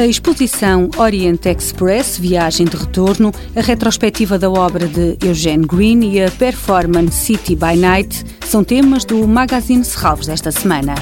A 0.00 0.06
exposição 0.06 0.88
Orient 0.96 1.44
Express, 1.44 2.16
Viagem 2.18 2.64
de 2.64 2.74
Retorno, 2.74 3.30
a 3.54 3.60
retrospectiva 3.60 4.38
da 4.38 4.50
obra 4.50 4.86
de 4.88 5.18
Eugene 5.22 5.66
Green 5.66 6.14
e 6.14 6.24
a 6.24 6.30
performance 6.30 7.12
City 7.12 7.54
by 7.54 7.76
Night 7.76 8.24
são 8.46 8.64
temas 8.64 9.04
do 9.04 9.28
Magazine 9.28 9.84
Serralves 9.84 10.26
desta 10.26 10.50
semana. 10.50 10.94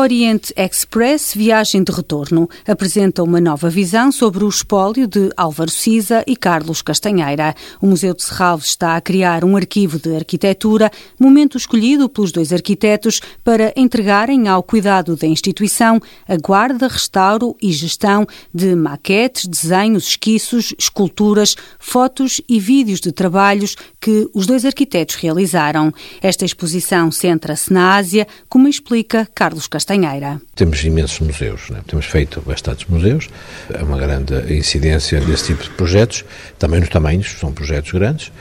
Oriente 0.00 0.54
Express 0.56 1.34
Viagem 1.34 1.84
de 1.84 1.92
Retorno 1.92 2.48
apresenta 2.66 3.22
uma 3.22 3.38
nova 3.38 3.68
visão 3.68 4.10
sobre 4.10 4.42
o 4.42 4.48
espólio 4.48 5.06
de 5.06 5.30
Álvaro 5.36 5.70
Siza 5.70 6.24
e 6.26 6.34
Carlos 6.34 6.80
Castanheira. 6.80 7.54
O 7.82 7.86
Museu 7.86 8.14
de 8.14 8.22
Serralves 8.22 8.68
está 8.68 8.96
a 8.96 9.00
criar 9.02 9.44
um 9.44 9.58
arquivo 9.58 9.98
de 9.98 10.16
arquitetura, 10.16 10.90
momento 11.18 11.58
escolhido 11.58 12.08
pelos 12.08 12.32
dois 12.32 12.50
arquitetos 12.50 13.20
para 13.44 13.74
entregarem 13.76 14.48
ao 14.48 14.62
cuidado 14.62 15.16
da 15.16 15.26
instituição 15.26 16.00
a 16.26 16.36
guarda, 16.38 16.88
restauro 16.88 17.54
e 17.60 17.70
gestão 17.70 18.26
de 18.54 18.74
maquetes, 18.74 19.46
desenhos, 19.46 20.08
esquiços, 20.08 20.74
esculturas, 20.78 21.54
fotos 21.78 22.40
e 22.48 22.58
vídeos 22.58 23.00
de 23.00 23.12
trabalhos 23.12 23.76
que 24.00 24.28
os 24.32 24.46
dois 24.46 24.64
arquitetos 24.64 25.16
realizaram. 25.16 25.92
Esta 26.22 26.44
exposição 26.44 27.10
centra-se 27.10 27.72
na 27.72 27.96
Ásia, 27.96 28.26
como 28.48 28.66
explica 28.66 29.28
Carlos 29.34 29.66
Castanheira. 29.66 30.40
Temos 30.54 30.82
imensos 30.82 31.20
museus, 31.20 31.68
né? 31.68 31.80
temos 31.86 32.06
feito 32.06 32.40
bastantes 32.40 32.86
museus, 32.88 33.28
é 33.68 33.82
uma 33.82 33.98
grande 33.98 34.34
incidência 34.54 35.20
desse 35.20 35.48
tipo 35.48 35.64
de 35.64 35.70
projetos, 35.70 36.24
também 36.58 36.80
nos 36.80 36.88
tamanhos, 36.88 37.30
são 37.38 37.52
projetos 37.52 37.92
grandes. 37.92 38.32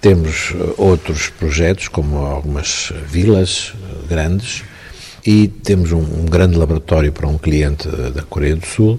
Temos 0.00 0.52
eh, 0.52 0.74
outros 0.78 1.28
projetos, 1.28 1.86
como 1.86 2.16
algumas 2.16 2.92
vilas 3.06 3.72
eh, 3.74 4.06
grandes, 4.08 4.64
e 5.24 5.46
temos 5.46 5.92
um, 5.92 6.00
um 6.00 6.24
grande 6.24 6.56
laboratório 6.56 7.12
para 7.12 7.28
um 7.28 7.38
cliente 7.38 7.86
da 7.88 8.22
Coreia 8.22 8.56
do 8.56 8.66
Sul, 8.66 8.98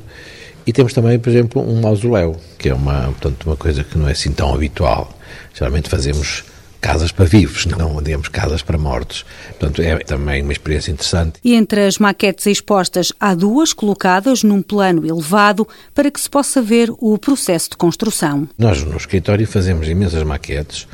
e 0.66 0.72
temos 0.72 0.94
também, 0.94 1.20
por 1.20 1.30
exemplo, 1.30 1.62
um 1.62 1.82
mausoléu, 1.82 2.38
que 2.58 2.70
é 2.70 2.74
uma, 2.74 3.04
portanto, 3.04 3.44
uma 3.46 3.58
coisa 3.58 3.84
que 3.84 3.98
não 3.98 4.08
é 4.08 4.14
assim 4.14 4.32
tão 4.32 4.54
habitual. 4.54 5.13
Geralmente 5.54 5.90
fazemos 5.90 6.44
casas 6.84 7.14
para 7.14 7.24
vivos, 7.24 7.66
não 7.66 8.02
digamos 8.04 8.28
casas 8.28 8.62
para 8.62 8.78
mortos. 8.78 9.26
Portanto, 9.58 9.82
é 9.82 10.00
também 10.00 10.42
uma 10.42 10.52
experiência 10.52 10.92
interessante. 10.92 11.40
E 11.42 11.56
entre 11.56 11.86
as 11.86 11.98
maquetes 11.98 12.46
expostas, 12.46 13.14
há 13.18 13.34
duas 13.34 13.72
colocadas 13.72 14.44
num 14.44 14.62
plano 14.62 15.08
elevado 15.08 15.66
para 15.96 16.12
que 16.12 16.20
se 16.20 16.30
possa 16.30 16.62
ver 16.62 16.92
o 17.00 17.18
processo 17.18 17.70
de 17.70 17.78
construção. 17.78 18.50
Nós 18.58 18.84
no 18.84 18.98
escritório 18.98 19.48
fazemos 19.48 19.88
imensas 19.88 20.24
maquetes, 20.24 20.86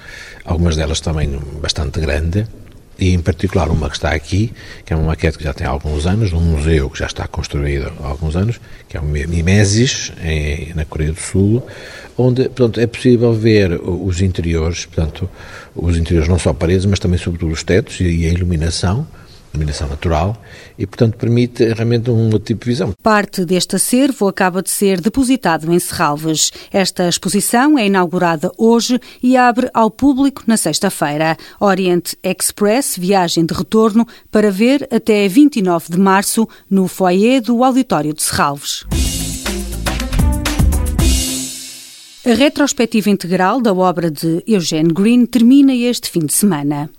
algumas 0.45 0.75
delas 0.75 1.01
também 1.01 1.39
bastante 1.59 1.99
grandes, 1.99 2.45
e 2.99 3.13
em 3.13 3.19
particular 3.19 3.69
uma 3.69 3.89
que 3.89 3.95
está 3.95 4.11
aqui, 4.11 4.51
que 4.85 4.93
é 4.93 4.95
uma 4.95 5.07
maquete 5.07 5.37
que 5.37 5.43
já 5.43 5.53
tem 5.53 5.65
alguns 5.65 6.05
anos, 6.05 6.31
num 6.31 6.41
museu 6.41 6.89
que 6.89 6.99
já 6.99 7.05
está 7.05 7.27
construído 7.27 7.91
há 8.01 8.07
alguns 8.07 8.35
anos, 8.35 8.59
que 8.87 8.97
é 8.97 8.99
o 8.99 9.05
Mimesis, 9.05 10.11
em, 10.23 10.73
na 10.73 10.85
Coreia 10.85 11.11
do 11.11 11.19
Sul, 11.19 11.65
onde 12.17 12.43
portanto, 12.43 12.79
é 12.79 12.87
possível 12.87 13.33
ver 13.33 13.79
os 13.81 14.21
interiores, 14.21 14.85
portanto, 14.85 15.29
os 15.75 15.97
interiores 15.97 16.29
não 16.29 16.37
só 16.37 16.53
paredes, 16.53 16.85
mas 16.85 16.99
também 16.99 17.17
sobretudo 17.17 17.53
os 17.53 17.63
tetos 17.63 17.99
e 18.01 18.25
a 18.25 18.29
iluminação, 18.29 19.07
iluminação 19.59 19.87
natural 19.87 20.41
e, 20.77 20.87
portanto, 20.87 21.17
permite 21.17 21.63
realmente 21.73 22.09
um 22.09 22.29
tipo 22.39 22.63
de 22.63 22.71
visão. 22.71 22.93
Parte 23.03 23.45
deste 23.45 23.75
acervo 23.75 24.27
acaba 24.27 24.61
de 24.63 24.69
ser 24.69 25.01
depositado 25.01 25.71
em 25.71 25.79
Serralves. 25.79 26.51
Esta 26.71 27.07
exposição 27.07 27.77
é 27.77 27.85
inaugurada 27.85 28.51
hoje 28.57 28.99
e 29.21 29.35
abre 29.35 29.69
ao 29.73 29.91
público 29.91 30.43
na 30.47 30.57
sexta-feira. 30.57 31.37
Orient 31.59 32.13
Express, 32.23 32.97
viagem 32.97 33.45
de 33.45 33.53
retorno, 33.53 34.07
para 34.31 34.49
ver 34.49 34.87
até 34.91 35.27
29 35.27 35.91
de 35.91 35.99
março 35.99 36.47
no 36.69 36.87
foyer 36.87 37.41
do 37.41 37.63
Auditório 37.63 38.13
de 38.13 38.23
Serralves. 38.23 38.85
A 42.25 42.33
retrospectiva 42.33 43.09
integral 43.09 43.61
da 43.61 43.73
obra 43.73 44.11
de 44.11 44.43
Eugene 44.45 44.93
Green 44.93 45.25
termina 45.25 45.73
este 45.73 46.11
fim 46.11 46.19
de 46.19 46.33
semana. 46.33 46.89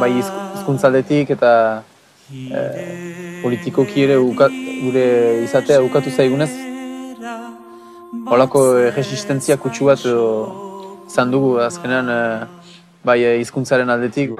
Bai 0.00 0.10
hizkuntzaldetik 0.16 1.30
eta 1.36 1.52
e, 2.32 2.60
politikoki 3.42 4.04
ere 4.06 4.16
gure 4.18 5.06
izatea 5.44 5.82
ukatu 5.84 6.10
zaigunez 6.10 6.50
holako 8.26 8.64
resistentzia 8.96 9.56
kutsu 9.56 9.90
bat 9.90 10.04
izan 10.04 11.30
dugu 11.30 11.56
azkenean 11.68 12.08
e, 12.10 12.20
bai 13.04 13.18
hizkuntzaren 13.38 13.90
aldetik. 13.90 14.32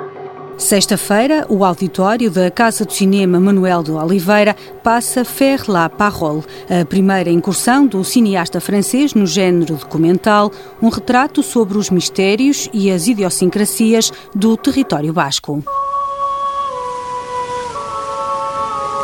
Sexta-feira, 0.57 1.45
o 1.49 1.65
auditório 1.65 2.31
da 2.31 2.51
Casa 2.51 2.85
do 2.85 2.93
Cinema 2.93 3.41
Manuel 3.41 3.83
de 3.83 3.91
Oliveira 3.91 4.55
passa 4.83 5.25
Faire 5.25 5.65
la 5.69 5.89
Parole, 5.89 6.45
a 6.71 6.85
primeira 6.85 7.29
incursão 7.29 7.87
do 7.87 8.05
cineasta 8.05 8.61
francês 8.61 9.15
no 9.15 9.27
género 9.27 9.75
documental, 9.75 10.53
um 10.81 10.89
retrato 10.89 11.43
sobre 11.43 11.77
os 11.77 11.91
mistérios 11.91 12.69
e 12.73 12.91
as 12.91 13.09
idiosincrasias 13.09 14.13
do 14.35 14.57
território 14.57 15.13
basco. 15.13 15.63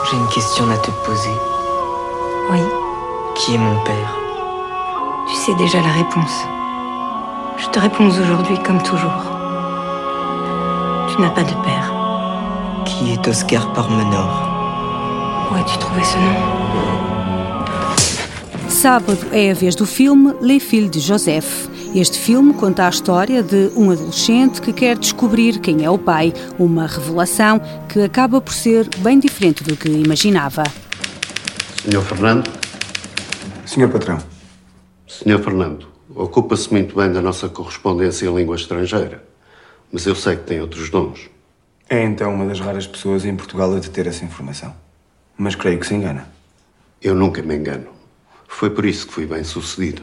J'ai 0.09 0.17
une 0.17 0.29
question 0.29 0.69
à 0.71 0.79
te 0.79 0.91
poser. 1.05 1.37
Oui. 2.51 2.61
Qui 3.37 3.55
est 3.55 3.59
mon 3.59 3.85
père 3.85 4.17
Tu 5.29 5.37
sais 5.37 5.55
déjà 5.55 5.81
la 5.81 5.93
réponse. 5.93 6.45
Je 7.59 7.69
te 7.69 7.79
réponds 7.79 8.09
aujourd'hui 8.09 8.59
comme 8.65 8.83
toujours. 8.83 9.40
Tu 11.21 11.27
n'as 11.27 11.33
pas 11.33 11.43
de 11.43 11.53
père. 11.53 11.93
Qui 12.87 13.13
est 13.13 13.29
Oscar 13.29 13.75
Parmenor 13.75 15.51
Où 15.51 15.55
as-tu 15.55 15.79
trouvé 15.79 16.03
ce 16.03 16.17
nom 16.17 16.35
Sábado 18.71 19.19
é 19.31 19.51
a 19.51 19.55
vez 19.55 19.77
do 19.77 19.85
filme 19.85 20.35
Les 20.41 20.61
Filles 20.61 20.89
de 20.89 20.99
Joseph. 20.99 21.69
Este 21.95 22.19
filme 22.19 22.55
conta 22.55 22.87
a 22.87 22.89
história 22.89 23.43
de 23.43 23.71
um 23.77 23.91
adolescente 23.91 24.63
que 24.63 24.73
quer 24.73 24.97
descobrir 24.97 25.61
quem 25.61 25.85
é 25.85 25.91
o 25.91 25.99
pai, 25.99 26.33
uma 26.59 26.87
revelação 26.87 27.61
que 27.87 28.01
acaba 28.01 28.41
por 28.41 28.55
ser 28.55 28.89
bem 29.01 29.19
diferente 29.19 29.63
do 29.63 29.77
que 29.77 29.91
imaginava. 29.91 30.65
Senhor 31.85 32.03
Fernando? 32.03 32.51
Senhor 33.67 33.91
patrão. 33.91 34.17
Senhor 35.07 35.43
Fernando, 35.43 35.87
ocupa-se 36.17 36.73
muito 36.73 36.97
bem 36.97 37.13
da 37.13 37.21
nossa 37.21 37.47
correspondência 37.47 38.27
em 38.27 38.35
língua 38.35 38.57
estrangeira. 38.57 39.29
Mas 39.93 40.07
eu 40.07 40.15
sei 40.15 40.37
que 40.37 40.45
tem 40.45 40.61
outros 40.61 40.89
dons. 40.89 41.29
É 41.89 42.03
então 42.03 42.33
uma 42.33 42.47
das 42.47 42.61
raras 42.61 42.87
pessoas 42.87 43.25
em 43.25 43.35
Portugal 43.35 43.75
a 43.75 43.81
deter 43.81 44.07
essa 44.07 44.25
informação. 44.25 44.75
Mas 45.37 45.55
creio 45.55 45.81
que 45.81 45.87
se 45.87 45.95
engana. 45.95 46.29
Eu 47.03 47.15
nunca 47.15 47.43
me 47.43 47.57
engano. 47.57 47.89
Foi 48.47 48.71
por 48.71 48.85
isso 48.85 49.07
que 49.07 49.13
fui 49.13 49.27
bem 49.27 49.43
sucedido. 49.43 50.03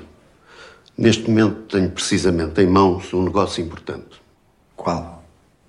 Neste 0.97 1.29
momento 1.29 1.77
tenho 1.77 1.91
precisamente 1.91 2.59
em 2.61 2.67
mãos 2.67 3.13
um 3.13 3.23
negócio 3.23 3.63
importante. 3.63 4.19
Qual? 4.75 5.23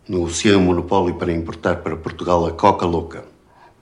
Negociei 0.09 0.57
um 0.57 0.63
monopólio 0.63 1.17
para 1.17 1.33
importar 1.33 1.77
para 1.77 1.97
Portugal 1.97 2.47
a 2.47 2.53
Coca 2.53 2.87
Louca, 2.87 3.25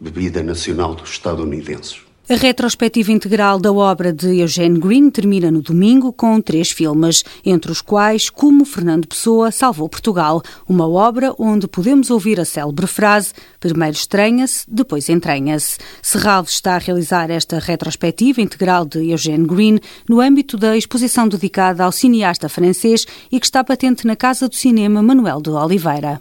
bebida 0.00 0.42
nacional 0.42 0.94
dos 0.94 1.10
estadunidenses. 1.10 2.05
A 2.28 2.34
retrospectiva 2.34 3.12
integral 3.12 3.60
da 3.60 3.72
obra 3.72 4.12
de 4.12 4.40
Eugene 4.40 4.80
Green 4.80 5.10
termina 5.10 5.48
no 5.48 5.62
domingo 5.62 6.12
com 6.12 6.40
três 6.40 6.72
filmes, 6.72 7.22
entre 7.44 7.70
os 7.70 7.80
quais 7.80 8.28
Como 8.28 8.64
Fernando 8.64 9.06
Pessoa 9.06 9.52
Salvou 9.52 9.88
Portugal, 9.88 10.42
uma 10.68 10.88
obra 10.88 11.32
onde 11.38 11.68
podemos 11.68 12.10
ouvir 12.10 12.40
a 12.40 12.44
célebre 12.44 12.88
frase 12.88 13.32
primeiro 13.60 13.94
estranha-se, 13.94 14.64
depois 14.66 15.08
entranha-se. 15.08 15.78
Serralves 16.02 16.54
está 16.54 16.74
a 16.74 16.78
realizar 16.78 17.30
esta 17.30 17.60
retrospectiva 17.60 18.40
integral 18.40 18.84
de 18.84 19.08
Eugene 19.12 19.46
Green 19.46 19.78
no 20.08 20.20
âmbito 20.20 20.56
da 20.56 20.76
exposição 20.76 21.28
dedicada 21.28 21.84
ao 21.84 21.92
cineasta 21.92 22.48
francês 22.48 23.06
e 23.30 23.38
que 23.38 23.46
está 23.46 23.62
patente 23.62 24.04
na 24.04 24.16
Casa 24.16 24.48
do 24.48 24.56
Cinema 24.56 25.00
Manuel 25.00 25.40
de 25.40 25.50
Oliveira. 25.50 26.20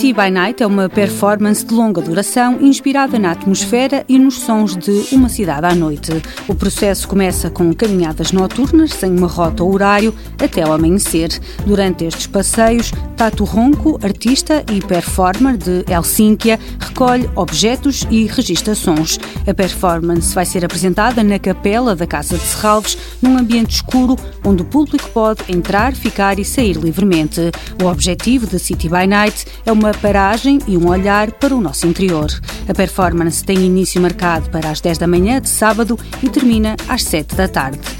City 0.00 0.14
by 0.14 0.30
Night 0.30 0.62
é 0.62 0.66
uma 0.66 0.88
performance 0.88 1.62
de 1.62 1.74
longa 1.74 2.00
duração 2.00 2.56
inspirada 2.62 3.18
na 3.18 3.32
atmosfera 3.32 4.02
e 4.08 4.18
nos 4.18 4.40
sons 4.40 4.74
de 4.74 5.04
uma 5.12 5.28
cidade 5.28 5.66
à 5.66 5.74
noite. 5.74 6.10
O 6.48 6.54
processo 6.54 7.06
começa 7.06 7.50
com 7.50 7.70
caminhadas 7.74 8.32
noturnas, 8.32 8.94
sem 8.94 9.14
uma 9.14 9.26
rota 9.26 9.62
ou 9.62 9.74
horário, 9.74 10.14
até 10.42 10.62
ao 10.62 10.72
amanhecer. 10.72 11.38
Durante 11.66 12.06
estes 12.06 12.26
passeios, 12.26 12.92
Tato 13.20 13.44
Ronco, 13.44 14.00
artista 14.02 14.64
e 14.72 14.80
performer 14.80 15.58
de 15.58 15.84
Helsínquia, 15.92 16.58
recolhe 16.78 17.28
objetos 17.36 18.06
e 18.10 18.24
registra 18.24 18.74
sons. 18.74 19.20
A 19.46 19.52
performance 19.52 20.34
vai 20.34 20.46
ser 20.46 20.64
apresentada 20.64 21.22
na 21.22 21.38
capela 21.38 21.94
da 21.94 22.06
Casa 22.06 22.38
de 22.38 22.42
Serralves, 22.42 22.96
num 23.20 23.36
ambiente 23.36 23.74
escuro 23.74 24.16
onde 24.42 24.62
o 24.62 24.64
público 24.64 25.06
pode 25.10 25.42
entrar, 25.52 25.94
ficar 25.94 26.38
e 26.38 26.46
sair 26.46 26.78
livremente. 26.78 27.52
O 27.82 27.88
objetivo 27.88 28.46
de 28.46 28.58
City 28.58 28.88
by 28.88 29.06
Night 29.06 29.44
é 29.66 29.70
uma 29.70 29.92
paragem 29.92 30.58
e 30.66 30.78
um 30.78 30.88
olhar 30.88 31.30
para 31.32 31.54
o 31.54 31.60
nosso 31.60 31.86
interior. 31.86 32.30
A 32.66 32.72
performance 32.72 33.44
tem 33.44 33.58
início 33.58 34.00
marcado 34.00 34.48
para 34.48 34.70
as 34.70 34.80
10 34.80 34.96
da 34.96 35.06
manhã 35.06 35.42
de 35.42 35.50
sábado 35.50 35.98
e 36.22 36.28
termina 36.30 36.74
às 36.88 37.04
7 37.04 37.36
da 37.36 37.46
tarde. 37.46 37.99